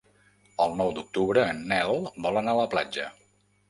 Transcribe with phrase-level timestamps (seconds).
[0.65, 1.97] El nou d'octubre en Nel
[2.27, 3.11] vol anar a la platja.